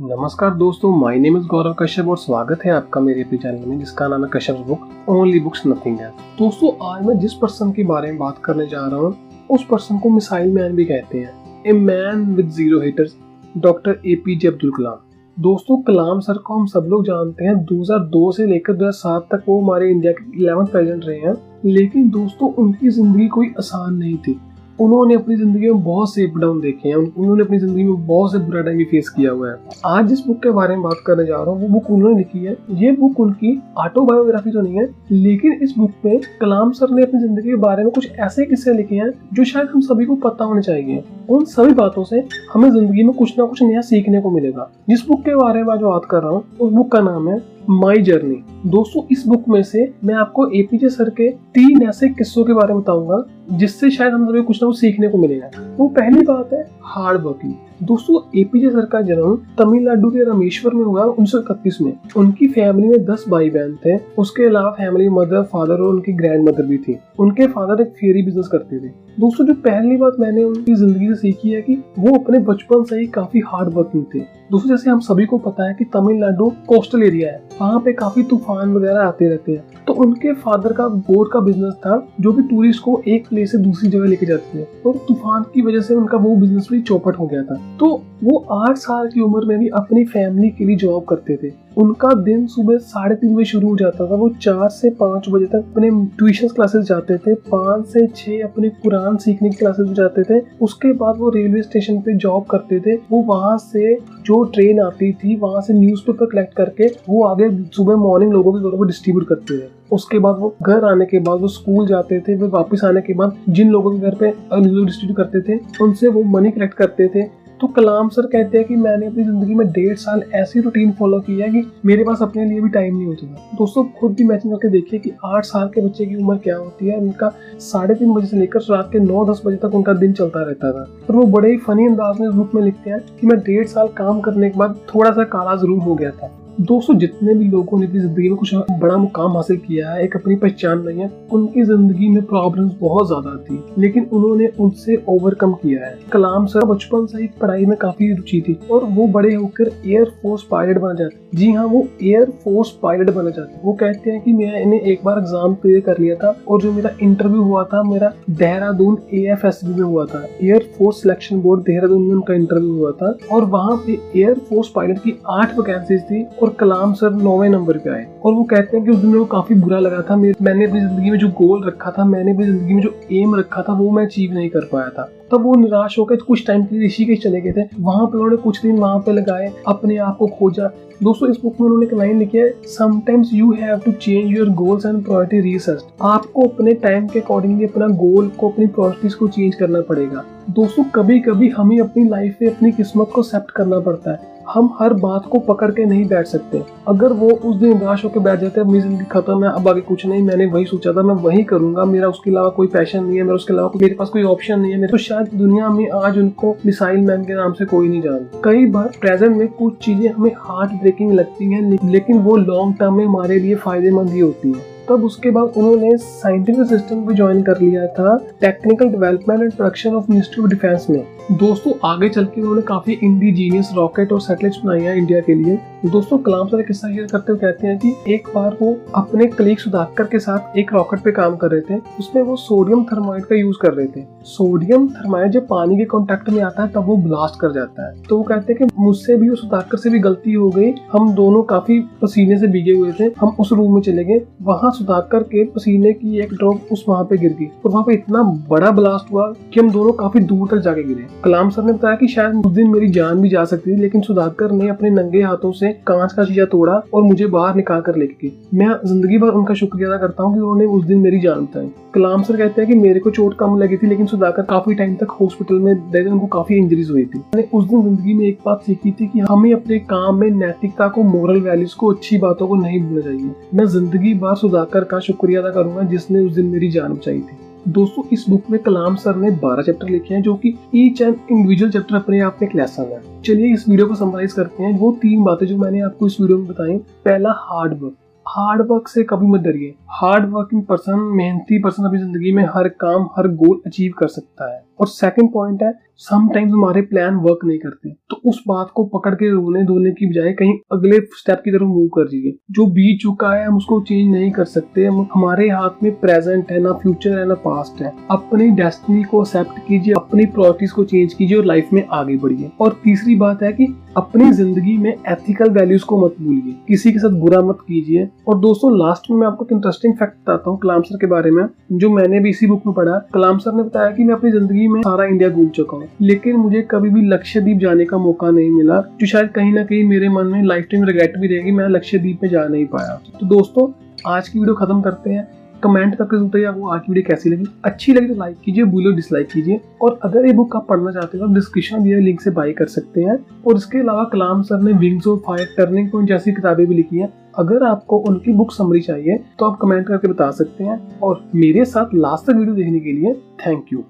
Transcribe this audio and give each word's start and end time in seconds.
नमस्कार 0.00 0.54
दोस्तों 0.54 0.90
my 0.96 1.18
name 1.18 1.36
is 1.36 1.44
Gaurav 1.46 1.72
Kashyap 1.72 2.08
और 2.08 2.16
स्वागत 2.18 2.64
है 2.64 2.70
आपका 2.72 3.00
मेरे 3.00 3.22
अपने 3.22 3.38
चैनल 3.38 3.66
में, 3.66 3.78
जिसका 3.78 4.08
नाम 4.08 4.24
है 4.24 4.30
Kashyap 4.32 4.56
book 4.56 5.08
only 5.08 5.40
books 5.40 5.62
nothing 5.66 5.98
है। 5.98 6.08
दोस्तों, 6.38 6.70
आज 6.86 7.04
मैं 7.06 7.18
जिस 7.18 7.34
पर्सन 7.34 7.70
के 7.72 7.84
बारे 7.84 8.08
में 8.08 8.18
बात 8.18 8.38
करने 8.44 8.66
जा 8.66 8.86
रहा 8.86 9.00
हूँ, 9.00 9.14
उस 9.50 9.66
पर्सन 9.70 9.98
को 9.98 10.10
मिसाइल 10.10 10.50
मैन 10.52 10.74
भी 10.76 10.84
कहते 10.84 11.18
हैं। 11.18 11.62
A 11.66 11.72
man 11.72 12.24
with 12.34 12.48
zero 12.48 12.80
haters 12.80 13.16
doctor 13.56 14.00
A 14.06 14.14
P 14.14 14.36
J 14.36 14.48
Abdul 14.48 14.70
Kalam 14.70 14.96
दोस्तों, 15.36 15.76
कलाम 15.82 16.20
सर 16.20 16.38
को 16.38 16.54
हम 16.54 16.66
सब 16.66 16.86
लोग 16.88 17.04
जानते 17.04 17.44
हैं 17.44 17.54
2002 17.64 18.32
से 18.32 18.46
लेकर 18.46 18.72
2007 18.72 19.28
तक 19.32 19.44
वो 19.48 19.60
हमारे 19.60 19.90
इंडिया 19.90 20.12
के 20.12 20.24
इलेवंथ 20.38 20.66
प्रेसिडेंट 20.66 21.04
रहे 21.04 21.18
हैं। 21.18 21.34
लेकिन 21.64 22.10
दोस्तों, 22.10 22.52
उनकी 22.52 22.88
ज़िंदगी 22.88 23.28
कोई 23.28 23.52
आसान 23.58 23.94
नहीं 23.94 24.16
थी। 24.16 24.40
उन्होंने 24.80 25.14
अपनी 25.14 25.34
ज़िंदगी 25.36 25.70
में 25.70 25.82
बहुत 25.84 26.14
से 26.14 26.24
अप 26.26 26.38
डाउन 26.38 26.60
देखे 26.60 26.88
हैं। 26.88 26.96
उन्होंने 26.96 27.42
अपनी 27.42 27.58
ज़िंदगी 27.58 27.84
में 27.84 28.06
बहुत 28.06 28.32
से 28.32 28.38
बुरा 28.38 28.62
टाइम 28.62 28.78
भी 28.78 28.84
फेस 28.84 29.08
किया 29.08 29.32
हुआ 29.32 29.50
है। 29.50 29.56
आज 29.86 30.06
जिस 30.08 30.26
बुक 30.26 30.42
के 30.42 30.50
बारे 30.50 30.74
में 30.74 30.82
बात 30.82 31.02
करने 31.06 31.26
जा 31.26 31.36
रहा 31.36 31.50
हूँ। 31.50 31.60
वो 31.60 31.68
बुक 31.68 31.90
उन्होंने 31.90 32.18
लिखी 32.18 32.44
है। 32.44 32.56
ये 32.72 32.92
बुक 32.92 33.20
उनकी 33.20 33.56
ऑटोबायोग्राफी 33.78 34.50
तो 34.50 34.60
नहीं 34.60 34.74
है, 34.74 34.88
लेकिन 35.12 35.52
इस 35.62 35.74
बुक 35.78 35.90
में 36.04 36.20
कलाम 36.40 36.72
सर 36.72 36.94
ने 36.94 37.02
अपनी 37.02 37.20
ज़िंदगी 37.20 37.48
के 37.48 37.56
बारे 37.56 37.84
में 37.84 37.92
कुछ 37.92 38.10
ऐसे 38.10 38.46
किस्से 38.46 38.72
लिखे 38.72 38.94
हैं, 38.94 39.10
जो 39.34 39.44
शायद 39.44 39.68
हम 39.74 39.80
सभी 39.82 40.04
को 40.04 40.16
पता 40.18 40.44
होने 40.44 40.62
चाहिए। 40.62 41.02
उन 41.30 41.44
सभी 41.46 41.72
बातों 41.74 42.04
से 42.04 42.26
हमें 42.52 42.70
ज़िंदगी 42.70 43.02
में 43.02 43.12
कुछ 43.14 43.38
ना 43.38 43.44
कुछ 43.44 43.62
नया 43.62 43.80
सीखने 43.82 44.20
को 44.20 44.30
मिलेगा। 44.30 44.70
जिस 44.88 45.06
बुक 45.08 45.20
के 45.20 45.34
बारे 45.36 45.62
में 45.62 45.76
जो 45.76 45.90
बात 45.90 46.04
कर 46.10 46.22
रहा 46.22 46.30
हूँ, 46.30 46.44
उस 46.60 46.72
बुक 46.72 46.92
का 46.92 47.00
नाम 47.00 47.28
है 47.28 47.42
माई 47.70 48.02
जर्नी 48.02 48.36
दोस्तों, 48.66 49.02
इस 49.10 49.26
बुक 49.26 49.44
में 49.48 49.62
से 49.62 49.92
मैं 50.04 50.14
आपको 50.14 50.46
एपीजे 50.50 50.88
सर 50.88 51.10
के 51.10 51.28
तीन 51.54 51.82
ऐसे 51.82 52.08
किस्सों 52.08 52.44
के 52.44 52.52
बारे 52.52 52.74
में 52.74 52.82
बताऊँगा, 52.82 53.22
जिससे 53.52 53.90
शायद 53.90 54.12
हम 54.12 54.26
सभी 54.28 54.42
कुछ 54.42 54.62
ना 54.62 54.66
कुछ 54.66 54.78
सीखने 54.80 55.08
को 55.08 55.18
मिलेगा। 55.18 55.50
वो 55.76 55.88
पहली 55.88 56.20
बात 56.20 56.52
है 56.52 56.62
हार्ड 56.84 57.22
वर्किंग 57.22 57.52
दोस्तों 57.82 58.20
एपीजे 58.40 58.68
सर 58.70 58.84
का 58.86 59.00
जन्म 59.02 59.34
तमिलनाडु 59.58 60.10
के 60.10 60.24
रामेश्वर 60.24 60.74
में 60.74 60.84
हुआ 60.84 61.04
उन्नीस 61.04 61.30
सौ 61.30 61.38
इकतीस 61.38 61.78
में। 61.80 61.92
उनकी 62.16 62.46
फैमिली 62.48 62.88
में 62.88 63.04
दस 63.04 63.24
भाई 63.28 63.50
बहन 63.50 63.74
थे। 63.86 63.96
उसके 64.18 64.44
अलावा 64.46 64.70
फैमिली 64.70 65.08
मदर 65.08 65.42
फादर 65.42 65.72
और 65.74 65.94
उनकी 65.94 66.12
ग्रैंड 66.12 66.48
मदर 66.48 66.66
भी 66.66 66.78
थी। 66.78 66.98
उनके 67.20 67.46
फादर 67.46 67.82
एक 67.82 67.88
फेरी 67.90 68.22
बिज़नेस 68.22 68.48
करते 68.52 68.78
थे। 68.78 68.92
दोस्तों, 69.20 69.46
जो 69.46 69.54
पहली 69.54 69.96
बात 69.96 70.16
मैंने 70.20 70.44
उनकी 70.44 70.74
ज़िंदगी 70.74 71.08
से 71.08 71.14
सीखी 71.14 71.50
है 71.50 71.60
कि 71.62 71.74
वो 71.98 72.14
अपने 72.18 72.38
बचपन 72.44 72.84
से 72.84 72.98
ही 73.00 73.06
काफ़ी 73.08 73.40
हार्ड 73.46 73.74
वर्किंग 73.74 74.04
थे। 74.14 74.20
दोस्तों, 74.50 74.68
जैसे 74.68 74.90
हम 74.90 75.00
सभी 75.00 75.26
को 75.26 75.38
पता 75.38 75.68
है 75.68 75.74
कि 75.74 75.84
तमिलनाडु 75.94 76.48
कोस्टल 76.68 77.02
एरिया 77.02 77.30
है। 77.32 77.42
वहाँ 77.60 77.80
पे 77.80 77.92
काफ़ी 77.92 78.22
तूफ़ान 78.22 78.74
वगैरह 78.74 79.00
आते 79.00 79.28
रहते 79.28 79.52
हैं। 79.52 79.84
तो 79.86 79.92
उनके 79.94 80.32
फादर 80.34 80.72
का 80.72 80.88
बोर 80.88 81.30
का 81.32 81.40
बिज़नेस 81.40 81.74
था, 81.76 81.96
जो 82.20 82.32
कि 82.32 82.42
टूरिस्ट 82.42 82.82
को 82.82 83.00
एक 83.08 83.28
प्लेस 83.28 83.52
से 83.52 83.58
दूसरी 83.58 83.90
जगह 83.90 84.06
लेके 84.06 84.26
जाते 84.26 84.58
थे 84.58 84.66
और 84.86 84.96
तूफ़ान 85.08 85.44
की 85.54 85.62
वजह 85.62 85.80
से 85.80 85.94
उनका 85.94 86.18
वो 86.18 86.34
बिज़नेस 86.36 86.68
भी 86.70 86.80
चौपट 86.82 87.18
हो 87.18 87.26
गया 87.26 87.42
था। 87.42 87.60
तो 87.80 88.02
वो 88.24 88.38
आठ 88.50 88.76
साल 88.76 89.08
की 89.08 89.20
उम्र 89.20 89.44
में 89.44 89.58
भी 89.58 89.68
अपनी 89.68 90.04
फैमिली 90.04 90.50
के 90.50 90.64
लिए 90.64 90.76
जॉब 90.76 91.04
करते 91.04 91.36
थे। 91.36 91.63
उनका 91.76 92.12
दिन 92.14 92.46
सुबह 92.46 92.76
साढ़े 92.78 93.14
तीन 93.14 93.34
बजे 93.34 93.44
शुरू 93.44 93.68
हो 93.68 93.76
जाता 93.76 94.06
था। 94.06 94.14
वो 94.14 94.28
चार 94.42 94.68
से 94.70 94.90
पाँच 94.94 95.28
बजे 95.30 95.46
तक 95.46 95.64
अपने 95.70 95.90
ट्यूशन 96.18 96.48
क्लासेस 96.48 96.84
जाते 96.86 97.16
थे। 97.18 97.34
पाँच 97.46 97.86
से 97.86 98.06
छह 98.06 98.42
अपने 98.44 98.68
कुरान 98.82 99.16
सीखने 99.16 99.50
की 99.50 99.56
क्लासेस 99.56 99.88
जाते 99.96 100.22
थे। 100.24 100.40
उसके 100.62 100.92
बाद 100.94 101.18
वो 101.18 101.30
रेलवे 101.30 101.62
स्टेशन 101.62 102.00
पे 102.00 102.14
जॉब 102.16 102.44
करते 102.50 102.80
थे। 102.80 102.94
वो 103.10 103.22
वहाँ 103.24 103.56
से 103.58 103.94
जो 103.94 104.42
ट्रेन 104.46 104.80
आती 104.80 105.12
थी, 105.12 105.36
वहाँ 105.36 105.60
से 105.62 105.74
न्यूज़पेपर 105.74 106.26
कलेक्ट 106.26 106.54
करके 106.56 106.86
वो 107.08 107.24
आगे 107.24 107.48
सुबह 107.66 107.96
मॉर्निंग 107.98 108.32
लोगों 108.32 108.52
के 108.52 108.58
घरों 108.60 108.78
पर 108.78 108.86
डिस्ट्रीब्यूट 108.86 109.28
करते 109.28 109.58
थे। 109.58 109.72
उसके 109.92 110.18
बाद 110.18 110.36
वो 110.38 110.54
घर 110.62 110.84
आने 110.84 111.06
के 111.06 111.18
बाद 111.20 111.40
वो 111.40 111.48
स्कूल 111.50 111.86
जाते 111.86 112.20
थे। 112.20 112.34
वो 112.36 112.48
वापस 112.50 112.84
आने 112.84 113.00
के 113.00 113.14
बाद 113.14 113.36
जिन 113.48 113.70
लोगों 113.70 113.92
के 113.92 113.98
घर 114.00 114.14
पे 114.14 114.30
डिस्ट्रीब्यूट 114.30 115.16
करते 115.16 115.40
थे, 115.42 115.58
उनसे 115.82 116.08
वो 116.08 116.22
मनी 116.30 116.50
कलेक्ट 116.50 116.74
करते 116.74 117.08
थे। 117.08 117.22
तो 117.60 117.66
कलाम 117.66 118.08
सर 118.08 118.26
कहते 118.26 118.58
हैं 118.58 118.66
कि 118.66 118.76
मैंने 118.76 119.06
अपनी 119.06 119.24
ज़िंदगी 119.24 119.54
में 119.54 119.66
डेढ़ 119.68 119.96
साल 119.96 120.22
ऐसी 120.34 120.60
रूटीन 120.60 120.90
फॉलो 120.92 121.18
की 121.20 121.38
है 121.40 121.48
कि 121.50 121.60
मेरे 121.86 122.04
पास 122.04 122.22
अपने 122.22 122.44
लिए 122.44 122.60
भी 122.60 122.68
टाइम 122.68 122.96
नहीं 122.96 123.06
होता 123.06 123.26
था। 123.26 123.56
दोस्तों, 123.56 123.84
खुद 124.00 124.12
भी 124.12 124.24
मैचिंग 124.24 124.52
करके 124.52 124.68
देखिए 124.68 125.00
कि 125.00 125.12
आठ 125.24 125.44
साल 125.44 125.68
के 125.68 125.80
बच्चे 125.80 126.06
की 126.06 126.16
उम्र 126.16 126.36
क्या 126.38 126.56
होती 126.56 126.86
है। 126.86 126.98
उनका 126.98 127.32
साढ़े 127.60 127.94
तीन 127.94 128.14
बजे 128.14 128.26
से 128.26 128.36
लेकर 128.36 128.60
रात 128.70 128.88
के 128.92 128.98
नौ, 128.98 129.24
दस 129.32 129.42
बजे 129.46 129.56
तक 129.56 129.74
उनका 129.74 129.92
दिन 129.94 130.12
चलता 130.12 130.42
रहता 130.42 130.72
था। 130.72 130.86
और 131.10 131.16
वो 131.16 131.26
बड़े 131.32 131.50
ही 131.50 131.56
फनी 131.58 131.86
अंदाज 131.86 132.20
में 132.20 132.30
बुक 132.30 132.54
में 132.54 132.62
लिखते 132.62 132.90
हैं 132.90 133.00
कि 133.20 133.26
मैं 133.26 133.38
डेढ़ 133.40 133.66
साल 133.66 133.88
काम 133.88 134.20
करने 134.20 134.50
के 134.50 134.58
बाद 134.58 134.80
थोड़ा 134.94 135.10
सा 135.10 135.24
काला 135.24 135.54
ज़रूर 135.56 135.82
हो 135.82 135.94
गया 135.94 136.10
था। 136.10 136.30
दोस्तों, 136.60 136.94
जितने 136.98 137.34
भी 137.34 137.44
लोगों 137.50 137.78
ने 137.78 137.86
अपनी 137.86 138.00
ज़िंदगी 138.00 138.28
में 138.28 138.36
कुछ 138.38 138.54
बड़ा 138.80 138.96
मुकाम 138.96 139.36
हासिल 139.36 139.56
किया 139.58 139.90
है, 139.90 140.02
एक 140.04 140.14
अपनी 140.16 140.34
पहचान 140.36 140.82
नहीं 140.82 141.00
है, 141.00 141.10
उनकी 141.32 141.62
ज़िंदगी 141.62 142.08
में 142.08 142.22
प्रॉब्लम्स 142.24 142.72
बहुत 142.80 143.06
ज़्यादा 143.06 143.34
थी, 143.44 143.58
लेकिन 143.78 144.04
उन्होंने 144.12 144.48
उनसे 144.60 144.96
ओवरकम 145.08 145.52
किया 145.54 145.86
है। 145.86 145.98
कलाम 146.12 146.46
सर, 146.46 146.64
बचपन 146.64 147.06
से 147.06 147.20
ही 147.20 147.28
पढ़ाई 147.40 147.64
में 147.66 147.76
काफ़ी 147.78 148.12
रुचि 148.12 148.40
थी 148.48 148.58
और 148.70 148.84
वो 148.86 149.06
बड़े 149.08 149.34
होकर 149.34 149.70
एयर 149.86 150.10
फोर्स 150.22 150.42
पायलट 150.50 150.78
बना 150.78 150.94
जाते 150.94 151.36
जी 151.36 151.50
हाँ 151.52 151.64
वो 151.66 151.86
एयर 152.02 152.30
फोर्स 152.44 152.70
पायलट 152.82 153.10
बना 153.10 153.30
जाते 153.30 153.60
वो 153.62 153.72
कहते 153.80 154.10
हैं 154.10 154.20
कि 154.22 154.32
मैंने 154.32 154.78
एक 154.92 155.04
बार 155.04 155.18
एग्ज़ाम 155.18 155.54
क्लियर 155.56 155.80
कर 155.86 155.98
लिया 155.98 156.14
था 156.16 156.34
और 156.48 156.62
जो 156.62 156.72
मेरा 156.72 156.90
इंटरव्यू 157.02 157.42
हुआ 157.42 157.64
था, 157.64 157.82
मेरा 157.82 158.12
Dehradun 158.30 158.98
A 159.12 159.24
F 159.32 159.46
S 159.46 159.60
B 159.64 159.74
में 159.74 159.82
हुआ 159.82 160.04
था। 160.06 160.22
Air 160.42 160.70
force 160.78 161.02
selection 161.02 161.40
board 161.42 161.60
Dehradun 161.62 162.02
में 162.02 162.14
उनका 162.14 162.34
इंटरव्यू 162.34 162.72
हुआ 162.74 162.92
था 162.92 163.16
और 163.32 163.44
वहाँ 163.50 163.76
पे 163.86 163.98
एयर 164.16 164.38
फोर्स 164.48 164.68
पायलट 164.74 164.98
की 164.98 165.18
आठ 165.30 165.58
वैकेंसीज 165.58 166.02
थी 166.02 166.24
और 166.44 166.50
कलाम 166.60 166.92
सर 166.94 167.10
नौवे 167.12 167.48
नंबर 167.48 167.78
पे 167.78 167.90
आए। 167.90 168.06
और 168.24 168.32
वो 168.34 168.42
कहते 168.44 168.76
हैं 168.76 168.84
कि 168.86 168.92
उस 168.92 168.98
दिन 168.98 169.14
वो 169.14 169.24
काफ़ी 169.26 169.54
बुरा 169.54 169.78
लगा 169.78 170.00
था। 170.10 170.16
मैंने 170.16 170.64
अपनी 170.64 170.80
ज़िंदगी 170.80 171.10
में 171.10 171.18
जो 171.18 171.28
गोल 171.38 171.66
रखा 171.66 171.90
था, 171.98 172.04
मैंने 172.04 172.32
अपनी 172.32 172.44
ज़िंदगी 172.44 172.74
में 172.74 172.82
जो 172.82 172.94
एम 173.12 173.34
रखा 173.36 173.62
था, 173.62 173.72
वो 173.72 173.90
मैं 173.90 174.04
अचीव 174.06 174.32
नहीं 174.34 174.48
कर 174.48 174.68
पाया 174.72 174.88
था। 174.88 175.10
तब 175.32 175.42
वो 175.42 175.54
निराश 175.54 175.98
होकर 175.98 176.16
कुछ 176.18 176.46
टाइम 176.46 176.64
के 176.64 176.76
लिए 176.76 176.86
ऋषिकेश 176.86 177.22
चले 177.22 177.40
गए 177.40 177.52
थे। 177.52 177.68
वहाँ 177.80 178.06
पर 178.06 178.16
उन्होंने 178.16 178.36
कुछ 178.36 178.62
दिन 178.62 178.78
वहाँ 178.78 178.98
पे 178.98 179.12
लगाए, 179.12 179.52
अपने 179.68 179.96
आप 179.98 180.16
को 180.16 180.26
खोजा। 180.38 180.70
दोस्तों, 181.02 181.28
इस 181.30 181.36
बुक 181.42 181.54
में 181.60 181.66
उन्होंने 181.66 181.86
एक 181.86 181.94
लाइन 181.94 182.18
लिखी 182.18 182.38
है 182.38 182.48
sometimes 182.68 183.30
you 183.34 183.52
have 183.52 183.78
to 183.84 183.92
change 183.92 184.36
your 184.36 184.48
goals 184.54 184.86
and 184.86 185.02
priority 185.04 185.40
research 185.42 185.84
आपको 186.02 186.46
अपने 186.48 186.72
टाइम 186.74 187.06
के 187.06 187.20
अकॉर्डिंगली 187.20 187.64
अपना 187.64 187.86
गोल 187.96 188.28
को, 188.30 188.48
अपनी 188.48 188.66
प्रायोरिटीज 188.66 189.14
को 189.14 189.28
चेंज 189.28 189.54
करना 189.54 189.80
पड़ेगा। 189.80 190.24
दोस्तों 190.50 190.84
कभी 190.94 191.18
कभी 191.20 191.48
हमें 191.48 191.78
अपनी 191.80 192.08
लाइफ 192.08 192.38
में 192.42 192.48
अपनी 192.50 192.72
किस्मत 192.72 193.10
को 193.14 193.20
एक्सेप्ट 193.20 193.50
करना 193.50 193.80
पड़ता 193.80 194.10
है। 194.10 194.32
हम 194.48 194.68
हर 194.80 194.92
बात 194.94 195.26
को 195.26 195.38
पकड़ 195.42 195.70
के 195.70 195.84
नहीं 195.84 196.04
बैठ 196.06 196.26
सकते। 196.26 196.62
अगर 196.88 197.12
वो 197.12 197.30
उस 197.30 197.56
दिन 197.56 197.78
निराश 197.78 198.04
होकर 198.04 198.20
बैठ 198.20 198.40
जाते 198.40 198.60
हैं 198.60 198.66
अपनी 198.66 198.80
ज़िंदगी 198.80 199.04
खत्म 199.04 199.44
है, 199.44 199.50
अब 199.52 199.68
आगे 199.68 199.80
कुछ 199.80 200.04
नहीं, 200.06 200.22
मैंने 200.22 200.46
वही 200.46 200.64
सोचा 200.64 200.92
था, 200.92 201.02
मैं 201.02 201.14
वही 201.22 201.42
करूँगा, 201.44 201.84
मेरा 201.84 202.08
उसके 202.08 202.30
अलावा 202.30 202.48
कोई 202.50 202.66
पैशन 202.66 203.04
नहीं 203.04 203.16
है, 203.16 203.22
मेरा 203.22 203.34
उसके 203.34 203.52
अलावा 203.52 203.70
मेरे 203.76 203.94
पास 203.94 204.08
कोई 204.08 204.22
ऑप्शन 204.24 204.60
नहीं 204.60 204.72
है, 204.72 204.78
मेरे 204.78 204.90
तो 204.90 204.98
शायद 204.98 205.30
दुनिया 205.34 205.68
में 205.68 205.88
आज 205.94 206.18
उनको 206.18 206.56
मिसाइल 206.66 207.00
मैन 207.00 207.24
के 207.24 207.34
नाम 207.34 207.52
से 207.52 207.64
कोई 207.64 207.88
नहीं 207.88 208.02
जानता 208.02 208.40
कई 208.44 208.66
बार 208.66 208.92
प्रेजेंट 209.00 209.36
में 209.36 209.46
कुछ 209.48 209.78
चीज़ें 209.84 210.08
हमें 210.10 210.30
हार्ट 210.38 210.80
ब्रेकिंग 210.80 211.12
लगती 211.12 211.52
हैं, 211.52 211.78
लेकिन 211.84 212.18
वो 212.18 212.36
लॉन्ग 212.36 212.76
टर्म 212.78 212.96
में 212.96 213.04
हमारे 213.06 213.38
लिए 213.38 213.54
फ़ायदेमंद 213.56 214.10
ही 214.10 214.20
होती 214.20 214.52
है। 214.52 214.73
तब 214.88 215.04
उसके 215.04 215.30
बाद 215.30 215.52
उन्होंने 215.56 215.96
साइंटिफिक 215.96 216.66
सिस्टम 216.66 217.06
भी 217.06 217.14
ज्वाइन 217.14 217.42
कर 217.42 217.60
लिया 217.60 217.86
था 217.86 218.16
technical 218.40 218.88
development 218.88 219.42
and 219.42 219.52
production 219.52 219.94
of 219.94 220.10
ministry 220.10 220.42
of 220.42 220.50
defence 220.50 220.86
में। 220.90 221.04
दोस्तों, 221.32 221.72
आगे 221.84 222.08
चल 222.08 222.24
के 222.24 222.40
उन्होंने 222.40 222.62
काफ़ी 222.62 222.98
इंडिजीनियस 223.02 223.70
रॉकेट 223.74 224.12
और 224.12 224.20
सैटेलाइट 224.20 224.64
बनाई 224.64 224.80
है 224.80 224.98
इंडिया 224.98 225.20
के 225.20 225.34
लिए। 225.34 225.58
दोस्तों, 225.86 226.18
कलाम 226.18 226.46
सर 226.46 226.62
किस्सा 226.62 226.88
शेयर 226.88 227.06
करते 227.06 227.32
हुए 227.32 227.40
कहते 227.40 227.66
हैं 227.66 227.78
कि 227.78 227.94
एक 228.08 228.28
बार 228.34 228.56
वो 228.62 228.76
अपने 228.94 229.26
कलीग 229.26 229.58
सुधाकर 229.58 230.04
के 230.04 230.18
साथ 230.18 230.58
एक 230.58 230.72
रॉकेट 230.72 231.00
पे 231.00 231.12
काम 231.12 231.36
कर 231.36 231.50
रहे 231.50 231.60
थे, 231.60 231.80
उसमें 231.98 232.22
वो 232.22 232.36
सोडियम 232.36 232.84
थर्माइड 232.84 233.24
का 233.24 233.36
यूज़ 233.36 233.56
कर 233.62 233.72
रहे 233.72 233.86
थे। 233.86 234.04
सोडियम 234.24 234.88
थर्माइड 234.88 235.30
जब 235.30 235.46
पानी 235.46 235.78
के 235.78 235.84
कॉन्टेक्ट 235.84 236.30
में 236.30 236.42
आता 236.42 236.62
है, 236.62 236.68
तब 236.68 236.84
वो 236.86 236.96
ब्लास्ट 236.96 237.40
कर 237.40 237.52
जाता 237.52 237.88
है। 237.88 238.02
तो 238.08 238.16
वो 238.16 238.22
कहते 238.22 238.52
हैं 238.52 238.68
कि 238.68 238.74
मुझसे 238.78 239.16
भी 239.16 239.28
और 239.28 239.36
सुधाकर 239.36 239.78
से 239.78 239.90
भी 239.90 239.98
गलती 239.98 240.32
हो 240.32 240.50
गई। 240.50 240.72
हम 240.92 241.12
दोनों 241.14 241.42
काफ़ी 241.42 241.78
पसीने 242.02 242.38
से 242.38 242.46
भीगे 242.46 242.72
हुए 242.72 242.92
थे। 243.00 243.04
हम 243.04 243.36
उस 243.40 243.52
रूम 243.52 243.74
में 243.74 243.82
चले 243.82 244.04
गए। 244.04 244.20
वहाँ 244.42 244.70
सुधाकर 244.74 245.22
के 245.24 245.44
पसीने 245.50 245.92
की 245.92 246.18
एक 246.20 246.32
ड्रॉप 246.34 246.68
उस 246.72 246.84
वहाँ 246.88 247.04
पे 247.04 247.16
गिर 247.18 247.32
गई 247.32 247.46
और 247.46 247.70
वहाँ 247.70 247.82
पे 247.84 247.94
इतना 247.94 248.22
बड़ा 248.48 248.70
ब्लास्ट 248.72 249.12
हुआ 249.12 249.26
कि 249.54 249.60
हम 249.60 249.70
दोनों 249.70 249.92
काफ़ी 249.94 250.20
दूर 250.22 250.48
तक 250.48 250.62
जाके 250.64 250.82
गिरे। 250.84 251.06
कलाम 251.24 251.50
सर 251.50 251.64
ने 251.64 251.72
बताया 251.72 251.96
कि 251.96 252.08
शायद 252.08 252.46
उस 252.46 252.52
दिन 252.52 252.70
मेरी 252.70 252.88
जान 252.90 253.20
भी 253.22 253.28
जा 253.28 253.44
सकती 253.44 253.70
थी, 253.70 253.76
लेकिन 253.76 254.00
सुधाकर 254.02 254.52
ने 254.52 254.68
अपने 254.68 254.90
नंगे 254.92 255.22
हाथों 255.22 255.52
से 255.52 255.72
कांच 255.86 256.12
का 256.12 256.24
शीशा 256.24 256.44
तोड़ा 256.46 256.82
और 256.94 257.02
मुझे 257.02 257.26
बाहर 257.28 257.54
निकाल 257.56 257.80
कर 257.82 257.96
लेके 257.96 258.28
गई 258.28 258.58
मैं 258.58 258.74
ज़िंदगी 258.84 259.18
भर 259.18 259.34
उनका 259.34 259.54
शुक्रिया 259.54 259.88
अदा 259.88 259.98
करता 259.98 260.22
हूँ 260.22 260.34
कि 260.34 260.40
उन्होंने 260.40 260.64
उस 260.68 260.84
दिन 260.84 260.98
मेरी 261.00 261.20
जान 261.20 261.44
बताई 261.44 261.70
कलाम 261.94 262.22
सर 262.22 262.36
कहते 262.36 262.62
हैं 262.62 262.70
कि 262.70 262.76
मेरे 262.76 263.00
को 263.00 263.10
चोट 263.10 263.36
कम 263.38 263.56
लगी 263.58 263.76
थी, 263.76 263.86
लेकिन 263.86 264.06
सुधाकर 264.06 264.42
काफ़ी 264.44 264.74
टाइम 264.74 264.94
तक 264.96 265.10
हॉस्पिटल 265.20 265.54
में 265.56 265.72
रहे 265.94 266.04
उनको 266.04 266.26
काफ़ी 266.28 266.56
इंजरीज 266.56 266.90
हुई 266.90 267.04
थी। 267.04 267.18
मैंने 267.18 267.46
उस 267.54 267.64
दिन 267.64 267.82
ज़िंदगी 267.82 268.14
में 268.14 268.24
एक 268.26 268.38
बात 268.46 268.62
सीखी 268.66 268.90
थी 268.92 269.06
कि 269.08 269.20
हमें 269.22 269.52
अपने 269.54 269.78
काम 269.84 270.18
में 270.20 270.30
नैतिकता 270.30 270.88
को 270.88 271.02
मॉरल 271.04 271.40
वैल्यूज़ 271.40 271.76
को, 271.76 271.92
अच्छी 271.92 272.18
बातों 272.18 272.48
को 272.48 272.56
नहीं 272.56 272.80
भूलना 272.82 273.00
चाहिए। 273.00 273.30
मैं 273.54 273.66
ज़िंदगी 273.66 274.14
भर 274.16 274.34
सुधाकर 274.64 274.84
का 274.84 274.98
शुक्रिया 274.98 275.40
अदा 275.40 275.50
करूँगा 275.50 275.82
जिसने 275.82 276.20
उस 276.20 276.32
दिन 276.32 276.46
मेरी 276.46 276.70
जान 276.70 276.92
बचाई 276.92 277.20
थी। 277.20 277.36
दोस्तों, 277.68 278.02
इस 278.12 278.24
बुक 278.28 278.50
में 278.50 278.60
कलाम 278.62 278.94
सर 278.94 279.16
ने 279.16 279.30
12 279.40 279.62
चैप्टर 279.62 279.88
लिखे 279.88 280.14
हैं, 280.14 280.22
जो 280.22 280.34
कि 280.34 280.54
ईच 280.74 281.00
एंड 281.02 281.16
इंडिविजुअल 281.30 281.72
चैप्टर 281.72 281.96
अपने 281.96 282.20
आप 282.20 282.38
में 282.42 282.48
एक 282.48 282.56
लेसन 282.56 282.82
है। 282.82 283.00
चलिए 283.22 283.52
इस 283.54 283.68
वीडियो 283.68 283.86
को 283.86 283.94
समराइज 283.94 284.32
करते 284.32 284.62
हैं। 284.62 284.78
वो 284.78 284.90
तीन 285.02 285.24
बातें 285.24 285.46
जो 285.46 285.56
मैंने 285.56 285.80
आपको 285.80 286.06
इस 286.06 286.20
वीडियो 286.20 286.38
में 286.38 286.46
बताई, 286.48 286.76
पहला 287.04 287.34
हार्ड 287.36 287.72
वर्क 287.82 287.96
हार्ड 288.26 288.60
वर्क 288.70 288.88
से 288.88 289.02
कभी 289.02 289.26
मत 289.26 289.40
डरिए। 289.40 289.74
हार्ड 289.90 290.30
वर्किंग 290.30 290.62
पर्सन 290.62 291.00
मेहनती 291.16 291.58
पर्सन 291.58 291.84
अपनी 291.84 291.98
ज़िंदगी 291.98 292.32
में 292.32 292.42
हर 292.44 292.68
काम, 292.80 293.08
हर 293.16 293.28
गोल 293.34 293.60
अचीव 293.66 293.92
कर 293.98 294.08
सकता 294.08 294.52
है। 294.52 294.62
और 294.80 294.86
सेकंड 294.86 295.32
पॉइंट 295.32 295.62
है 295.62 295.72
समटाइम्स 295.98 296.52
हमारे 296.52 296.80
प्लान 296.82 297.16
वर्क 297.16 297.44
नहीं 297.44 297.58
करते। 297.58 297.90
तो 298.10 298.16
उस 298.26 298.42
बात 298.48 298.70
को 298.74 298.84
पकड़ 298.84 299.14
के 299.14 299.30
रोने 299.30 299.62
धोने 299.64 299.90
की 299.90 300.06
बजाय 300.06 300.32
कहीं 300.32 300.54
अगले 300.72 300.98
स्टेप 301.18 301.42
की 301.44 301.50
तरफ़ 301.50 301.62
मूव 301.62 301.86
कर 301.88 302.08
दीजिए। 302.08 302.36
जो 302.50 302.66
बीत 302.66 302.98
चुका 303.00 303.30
है, 303.32 303.44
हम 303.46 303.56
उसको 303.56 303.80
चेंज 303.80 304.10
नहीं 304.12 304.30
कर 304.30 304.44
सकते। 304.44 304.86
हम 304.86 305.06
हमारे 305.14 305.48
हाथ 305.48 305.82
में 305.82 305.92
प्रेजेंट 306.00 306.50
है, 306.52 306.58
ना 306.58 306.72
फ्यूचर 306.72 307.18
है, 307.18 307.26
ना 307.26 307.34
पास्ट 307.44 307.82
है। 307.82 307.92
अपनी 308.10 308.50
डेस्टिनी 308.52 309.02
को 309.02 309.20
एक्सेप्ट 309.22 309.58
कीजिए, 309.68 309.94
अपनी 309.94 310.26
प्रायोरिटीज 310.26 310.72
को 310.72 310.84
चेंज 310.84 311.14
कीजिए 311.14 311.38
और 311.38 311.44
लाइफ 311.44 311.68
में 311.72 311.86
आगे 311.92 312.16
बढ़िए। 312.16 312.50
और 312.60 312.80
तीसरी 312.84 313.16
बात 313.16 313.42
है 313.42 313.52
कि 313.52 313.74
अपनी 313.96 314.30
ज़िंदगी 314.32 314.76
में 314.76 314.90
एथिकल 314.90 315.50
वैल्यूज़ 315.50 315.84
को 315.84 316.04
मत 316.04 316.14
भूलिए। 316.20 316.54
किसी 316.68 316.92
के 316.92 316.98
साथ 316.98 317.10
बुरा 317.10 317.40
मत 317.40 317.58
कीजिए। 317.60 318.08
और 318.28 318.38
दोस्तों 318.38 318.70
लास्ट 318.78 319.10
में 319.10 319.16
मैं 319.18 319.26
आपको 319.26 319.44
एक 319.44 319.52
इंटरेस्टिंग 319.52 319.94
फैक्ट 319.94 320.14
बताता 320.14 320.50
हूँ, 320.50 320.58
कलाम 320.58 320.82
सर 320.82 320.96
के 320.96 321.06
बारे 321.06 321.30
में, 321.30 321.44
जो 321.72 321.90
मैंने 321.90 322.20
भी 322.20 322.30
इसी 322.30 322.46
बुक 322.46 322.66
में 322.66 322.74
पढ़ा। 322.74 322.98
कलाम 323.14 323.38
सर 323.38 323.54
ने 323.54 323.62
बताया 323.62 323.90
कि 323.90 324.04
मैं 324.04 324.14
अपनी 324.14 324.30
ज़िंदगी 324.30 324.63
में 324.68 324.80
सारा 324.82 325.04
इंडिया 325.04 325.28
घूम 325.28 325.48
चुका 325.48 325.76
हूँ। 325.76 325.88
लेकिन 326.00 326.36
मुझे 326.36 326.62
कभी 326.62 326.90
भी 326.90 327.06
लक्षद्वीप 327.08 327.58
जाने 327.58 327.84
का 327.84 327.98
मौका 327.98 328.30
नहीं 328.30 328.50
मिला, 328.50 328.80
जो 329.00 329.06
शायद 329.06 329.28
कहीं 329.28 329.52
ना 329.52 329.64
कहीं 329.64 329.84
मेरे 329.84 330.08
मन 330.08 330.26
में 330.26 330.42
लाइफ 330.42 330.68
टाइम 330.70 330.84
रिग्रेट 330.84 331.16
भी 331.18 331.26
रहेगी, 331.26 331.50
मैं 331.50 331.68
लक्षद्वीप 331.68 332.22
में 332.22 332.30
जा 332.30 332.44
नहीं 332.44 332.66
पाया। 332.66 333.00
तो 333.20 333.26
दोस्तों, 333.26 333.70
आज 334.06 334.28
की 334.28 334.38
वीडियो 334.38 334.54
खत्म 334.54 334.80
करते 334.80 335.10
हैं। 335.10 335.28
कमेंट 335.62 335.94
करके 335.94 336.16
बताइए, 336.16 336.44
आपको 336.44 336.68
आज 336.68 336.80
की 336.80 336.92
वीडियो 336.92 337.04
कैसी 337.08 337.30
लगी? 337.30 337.44
अच्छी 337.64 337.92
लगी 337.92 338.06
तो 338.06 338.14
लाइक 338.14 338.36
कीजिए, 338.44 338.64
भूलो 338.64 338.90
डिसलाइक 338.92 339.28
कीजिए। 339.28 339.60
और 339.82 339.98
अगर 340.02 340.26
ये 340.26 340.32
बुक 340.32 340.56
आप 340.56 340.66
पढ़ना 340.68 340.90
चाहते 340.90 341.18
हो 341.18 341.26
तो 341.26 341.34
डिस्क्रिप्शन 341.34 341.82
दिए 341.82 342.00
लिंक 342.00 342.20
से 342.20 342.30
बाई 342.30 342.52
कर 342.52 342.66
सकते 342.66 343.02
हैं। 343.02 343.18
और 343.46 343.56
इसके 343.56 343.78
अलावा 343.78 344.04
कलाम 344.04 344.42
सर 344.42 344.60
ने 344.62 344.72
wings 344.72 345.06
of 345.06 345.20
fire 345.20 345.54
turning 345.56 345.88
point 345.90 346.08
जैसी 346.08 346.32
किताबें 346.32 346.66
भी 346.66 346.74
लिखी 346.74 346.98
हैं। 346.98 347.12
अगर 347.38 347.62
आपको 347.62 347.98
उनकी 347.98 348.32
बुक 348.32 348.52
समरी 348.52 348.80
चाहिए 348.80 349.18
तो 349.38 349.46
आप 349.46 349.58
कमेंट 349.62 349.86
करके 349.86 350.08
बता 350.08 350.30
सकते 350.30 350.64
हैं। 350.64 350.78
और 350.98 351.24
मेरे 351.34 351.64
साथ 351.64 351.94
लास्ट 351.94 352.26
तक 352.26 352.36
वीडियो 352.36 352.54
देखने 352.54 352.80
के 352.80 352.92
लिए 352.92 353.14
थैंक 353.46 353.64
यू 353.72 353.84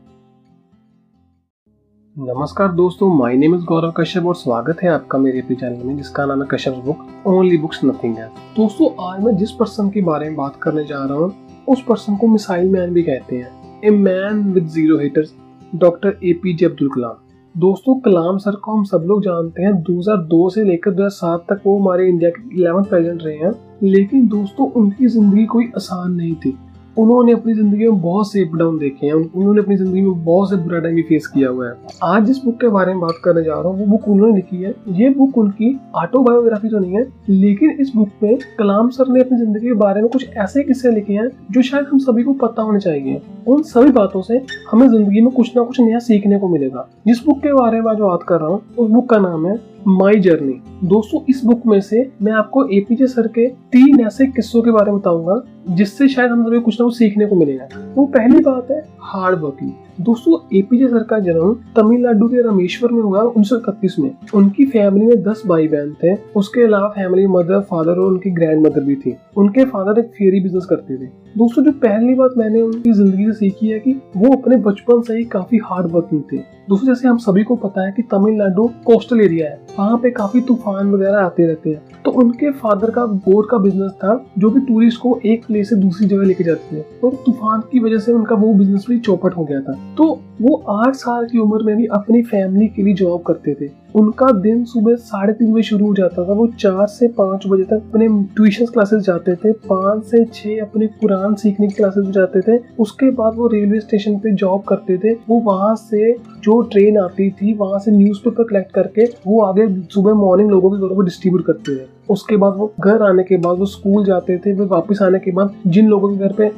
नमस्कार 2.16 2.72
दोस्तों 2.72 3.08
my 3.14 3.36
name 3.36 3.54
is 3.54 3.62
Gaurav 3.66 3.90
Kashyap 3.92 4.26
और 4.26 4.34
स्वागत 4.36 4.82
है 4.82 4.88
आपका 4.88 5.18
मेरे 5.18 5.40
अपने 5.40 5.56
चैनल 5.56 5.84
में, 5.84 5.96
जिसका 5.96 6.24
नाम 6.26 6.42
है 6.42 6.46
Kashyap 6.50 6.74
book 6.84 7.26
only 7.26 7.56
books 7.58 7.80
nothing 7.84 8.16
है 8.16 8.26
दोस्तों, 8.56 8.90
आज 9.04 9.22
मैं 9.24 9.34
जिस 9.36 9.50
पर्सन 9.52 9.88
के 9.90 10.02
बारे 10.02 10.26
में 10.26 10.36
बात 10.36 10.58
करने 10.62 10.84
जा 10.84 11.02
रहा 11.04 11.18
हूँ, 11.18 11.32
उस 11.68 11.82
पर्सन 11.88 12.16
को 12.16 12.26
मिसाइल 12.26 12.68
मैन 12.70 12.92
भी 12.94 13.02
कहते 13.02 13.36
हैं। 13.36 13.80
A 13.84 13.90
man 13.90 14.42
with 14.52 14.66
zero 14.66 14.98
haters 14.98 15.34
doctor 15.74 16.18
A 16.24 16.32
P 16.42 16.54
J 16.54 16.66
Abdul 16.66 16.90
Kalam 16.94 17.16
दोस्तों, 17.54 17.98
कलाम 18.00 18.38
सर 18.38 18.56
को 18.56 18.76
हम 18.76 18.84
सब 18.84 19.04
लोग 19.08 19.22
जानते 19.22 19.62
हैं 19.62 19.72
2002 19.82 20.48
से 20.50 20.64
लेकर 20.64 20.94
2007 20.94 21.46
तक 21.48 21.62
वो 21.66 21.78
हमारे 21.78 22.08
इंडिया 22.08 22.30
के 22.30 22.48
इलेवंथ 22.56 22.84
प्रेसिडेंट 22.84 23.22
रहे 23.24 23.36
हैं, 23.36 23.52
लेकिन 23.84 24.28
दोस्तों, 24.28 24.70
उनकी 24.72 25.06
ज़िंदगी 25.08 25.44
कोई 25.46 25.70
आसान 25.76 26.12
नहीं 26.12 26.34
थी। 26.36 26.56
उन्होंने 26.96 27.32
अपनी 27.32 27.52
ज़िंदगी 27.54 27.88
में 27.88 28.00
बहुत 28.00 28.30
से 28.32 28.42
अप 28.44 28.54
डाउन 28.56 28.76
देखे 28.78 29.06
हैं। 29.06 29.14
उन्होंने 29.14 29.60
अपनी 29.60 29.76
ज़िंदगी 29.76 30.00
में 30.00 30.24
बहुत 30.24 30.50
से 30.50 30.56
बुरा 30.56 30.78
टाइम 30.80 30.94
भी 30.94 31.02
फेस 31.02 31.26
किया 31.26 31.48
हुआ 31.48 31.68
है। 31.68 31.74
आज 32.04 32.26
जिस 32.26 32.38
बुक 32.44 32.54
के 32.60 32.68
बारे 32.68 32.92
में 32.92 33.00
बात 33.00 33.20
करने 33.24 33.42
जा 33.44 33.52
रहा 33.52 33.62
हूँ। 33.62 33.78
वो 33.78 33.86
बुक 33.86 34.08
उन्होंने 34.08 34.34
लिखी 34.36 34.56
है। 34.56 34.74
ये 34.90 35.08
बुक 35.10 35.38
उनकी 35.38 35.74
ऑटोबायोग्राफी 35.96 36.68
तो 36.68 36.78
नहीं 36.78 36.96
है, 36.96 37.02
लेकिन 37.30 37.76
इस 37.80 37.92
बुक 37.96 38.08
में 38.22 38.36
कलाम 38.58 38.88
सर 38.90 39.08
ने 39.08 39.20
अपनी 39.20 39.38
ज़िंदगी 39.38 39.66
के 39.66 39.74
बारे 39.74 40.02
में 40.02 40.08
कुछ 40.10 40.28
ऐसे 40.28 40.62
किस्से 40.62 40.90
लिखे 40.90 41.12
हैं, 41.12 41.28
जो 41.50 41.62
शायद 41.62 41.86
हम 41.92 41.98
सभी 41.98 42.22
को 42.22 42.32
पता 42.44 42.62
होने 42.62 42.80
चाहिए। 42.80 43.20
उन 43.48 43.62
सभी 43.64 43.90
बातों 43.92 44.22
से 44.22 44.40
हमें 44.70 44.88
ज़िंदगी 44.88 45.20
में 45.20 45.30
कुछ 45.32 45.56
ना 45.56 45.62
कुछ 45.62 45.80
नया 45.80 45.98
सीखने 46.00 46.38
को 46.38 46.48
मिलेगा। 46.48 46.88
जिस 47.06 47.24
बुक 47.26 47.38
के 47.38 47.52
बारे 47.52 47.80
में 47.80 47.94
जो 47.94 48.08
बात 48.08 48.22
कर 48.28 48.40
रहा 48.40 48.48
हूँ, 48.48 48.62
उस 48.78 48.90
बुक 48.90 49.08
का 49.10 49.18
नाम 49.18 49.46
है 49.46 49.58
माई 49.88 50.20
जर्नी। 50.20 50.52
दोस्तों, 50.88 51.20
इस 51.28 51.44
बुक 51.44 51.62
में 51.66 51.80
से 51.80 52.10
मैं 52.22 52.32
आपको 52.32 52.64
एपीजे 52.68 53.06
सर 53.06 53.26
के 53.26 53.46
तीन 53.48 54.00
ऐसे 54.00 54.26
किस्सों 54.26 54.62
के 54.62 54.70
बारे 54.70 54.90
में 54.90 55.00
बताऊँगा, 55.00 55.40
जिससे 55.68 56.08
शायद 56.08 56.30
हम 56.30 56.44
सभी 56.46 56.60
कुछ 56.60 56.80
ना 56.80 56.84
कुछ 56.84 56.96
सीखने 56.98 57.26
को 57.26 57.36
मिलेगा। 57.36 57.68
वो 57.94 58.06
पहली 58.06 58.38
बात 58.38 58.70
है 58.70 58.82
हार्ड 59.00 59.38
वर्किंग 59.38 59.70
दोस्तों 60.00 60.38
एपीजे 60.58 60.86
सर 60.88 61.02
का 61.02 61.18
जन्म 61.18 61.52
तमिलनाडु 61.76 62.26
के 62.28 62.40
रामेश्वर 62.42 62.92
में 62.92 63.02
हुआ 63.02 63.20
उन्नीस 63.20 63.48
सौ 63.48 63.56
इकतीस 63.56 63.98
में। 63.98 64.10
उनकी 64.34 64.64
फैमिली 64.66 65.06
में 65.06 65.22
दस 65.22 65.42
भाई 65.46 65.68
बहन 65.68 65.92
थे। 66.02 66.14
उसके 66.36 66.64
अलावा 66.64 66.88
फैमिली 66.88 67.26
मदर 67.26 67.60
फादर 67.60 67.90
और 67.90 68.06
उनकी 68.06 68.30
ग्रैंड 68.30 68.66
मदर 68.66 68.84
भी 68.84 68.96
थी। 68.96 69.14
उनके 69.36 69.64
फादर 69.64 70.00
एक 70.00 70.08
फेरी 70.08 70.40
बिज़नेस 70.40 70.66
करते 70.70 70.96
थे। 70.96 71.06
दोस्तों, 71.38 71.64
जो 71.64 71.72
पहली 71.72 72.14
बात 72.14 72.34
मैंने 72.38 72.60
उनकी 72.62 72.92
ज़िंदगी 72.92 73.24
से 73.24 73.32
सीखी 73.32 73.68
है 73.68 73.78
कि 73.78 73.92
वो 74.16 74.34
अपने 74.36 74.56
बचपन 74.56 75.00
से 75.02 75.16
ही 75.16 75.24
काफ़ी 75.26 75.58
हार्ड 75.64 75.90
वर्किंग 75.92 76.22
थे। 76.32 76.36
दोस्तों, 76.68 76.86
जैसे 76.86 77.08
हम 77.08 77.16
सभी 77.18 77.42
को 77.44 77.56
पता 77.56 77.86
है 77.86 77.92
कि 77.92 78.02
तमिलनाडु 78.02 78.66
कोस्टल 78.84 79.20
एरिया 79.20 79.48
है। 79.48 79.58
वहाँ 79.78 79.96
पे 79.98 80.10
काफ़ी 80.10 80.40
तूफ़ान 80.40 80.92
वगैरह 80.92 81.18
आते 81.18 81.46
रहते 81.46 81.70
हैं। 81.70 82.02
तो 82.04 82.10
उनके 82.12 82.50
फादर 82.52 82.90
का 82.90 83.04
बोट 83.06 83.50
का 83.50 83.58
बिज़नेस 83.58 83.92
था, 83.94 84.24
जो 84.38 84.50
कि 84.50 84.60
टूरिस्ट 84.60 85.00
को 85.00 85.18
एक 85.26 85.46
प्लेस 85.46 85.68
से 85.70 85.76
दूसरी 85.76 86.08
जगह 86.08 86.24
लेके 86.24 86.44
जाते 86.44 86.76
थे 86.76 86.84
और 87.04 87.14
तूफ़ान 87.26 87.62
की 87.72 87.80
वजह 87.80 87.98
से 87.98 88.12
उनका 88.12 88.34
वो 88.34 88.52
बिज़नेस 88.54 88.86
भी 88.88 88.98
चौपट 88.98 89.36
हो 89.36 89.44
गया 89.44 89.60
था। 89.60 89.78
तो 89.96 90.04
वो 90.42 90.54
आठ 90.68 90.94
साल 90.94 91.26
की 91.26 91.38
उम्र 91.38 91.62
में 91.62 91.76
भी 91.76 91.86
अपनी 91.86 92.22
फैमिली 92.22 92.66
के 92.68 92.82
लिए 92.82 92.94
जॉब 92.94 93.22
करते 93.22 93.54
थे। 93.54 93.68
उनका 93.94 94.30
दिन 94.40 94.64
सुबह 94.64 94.94
साढ़े 94.94 95.32
तीन 95.32 95.52
बजे 95.52 95.62
शुरू 95.62 95.86
हो 95.86 95.94
जाता 95.94 96.24
था। 96.24 96.32
वो 96.32 96.46
चार 96.60 96.86
से 96.86 97.08
पाँच 97.08 97.46
बजे 97.46 97.64
तक 97.64 97.82
अपने 97.90 98.08
ट्यूशन 98.36 98.66
क्लासेस 98.66 99.02
जाते 99.02 99.34
थे। 99.34 99.52
पाँच 99.68 100.04
से 100.04 100.24
छह 100.24 100.62
अपने 100.62 100.86
कुरान 101.00 101.34
सीखने 101.34 101.68
की 101.68 101.74
क्लासेस 101.74 102.08
जाते 102.08 102.40
थे। 102.40 102.58
उसके 102.78 103.10
बाद 103.10 103.36
वो 103.36 103.46
रेलवे 103.48 103.80
स्टेशन 103.80 104.18
पे 104.18 104.32
जॉब 104.34 104.62
करते 104.62 104.98
थे। 104.98 105.12
वो 105.28 105.40
वहाँ 105.40 105.74
से 105.76 106.12
जो 106.42 106.60
ट्रेन 106.62 106.98
आती 106.98 107.30
थी, 107.30 107.54
वहाँ 107.54 107.78
से 107.78 107.90
न्यूज़पेपर 107.90 108.44
कलेक्ट 108.44 108.72
करके 108.72 109.04
वो 109.26 109.42
आगे 109.42 109.68
सुबह 109.84 110.14
मॉर्निंग 110.16 110.50
लोगों 110.50 110.70
के 110.70 110.86
घरों 110.86 110.96
पर 110.96 111.04
डिस्ट्रीब्यूट 111.04 111.46
करते 111.46 111.76
थे। 111.76 111.88
उसके 112.10 112.36
बाद 112.36 112.56
वो 112.56 112.72
घर 112.80 113.02
आने 113.02 113.22
के 113.22 113.36
बाद 113.36 113.58
वो 113.58 113.66
स्कूल 113.66 114.04
जाते 114.04 114.36
थे। 114.36 114.56
फिर 114.56 114.66
वापस 114.66 115.02
आने 115.02 115.18
के 115.18 115.32
बाद 115.32 115.54
जिन 115.66 115.88
लोगों 115.88 116.08
के 116.08 116.16
घर 116.18 116.32
पे 116.32 116.48